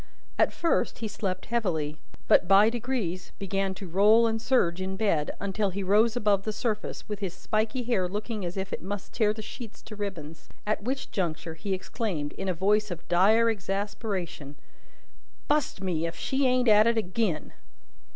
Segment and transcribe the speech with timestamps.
[0.39, 5.29] At first, he slept heavily, but, by degrees, began to roll and surge in bed,
[5.39, 9.13] until he rose above the surface, with his spiky hair looking as if it must
[9.13, 10.49] tear the sheets to ribbons.
[10.65, 14.55] At which juncture, he exclaimed, in a voice of dire exasperation:
[15.47, 17.53] "Bust me, if she ain't at it agin!"